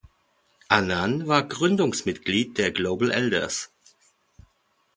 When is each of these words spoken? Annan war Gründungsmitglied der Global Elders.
Annan 0.69 1.27
war 1.27 1.47
Gründungsmitglied 1.47 2.57
der 2.57 2.71
Global 2.71 3.11
Elders. 3.11 3.69